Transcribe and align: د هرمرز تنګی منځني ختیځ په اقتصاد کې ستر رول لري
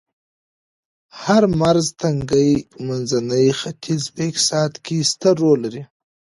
د 0.03 0.03
هرمرز 1.23 1.87
تنګی 2.01 2.51
منځني 2.87 3.47
ختیځ 3.59 4.03
په 4.13 4.21
اقتصاد 4.29 4.71
کې 4.85 4.97
ستر 5.11 5.35
رول 5.43 5.59
لري 5.65 5.83